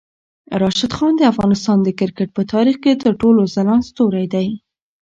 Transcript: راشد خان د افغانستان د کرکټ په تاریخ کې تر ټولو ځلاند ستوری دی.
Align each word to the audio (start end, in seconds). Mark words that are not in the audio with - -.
راشد 0.61 0.91
خان 0.97 1.13
د 1.17 1.21
افغانستان 1.31 1.77
د 1.83 1.89
کرکټ 1.99 2.29
په 2.37 2.41
تاریخ 2.53 2.77
کې 2.83 3.01
تر 3.03 3.13
ټولو 3.21 3.41
ځلاند 3.53 3.87
ستوری 3.89 4.25
دی. 4.33 4.47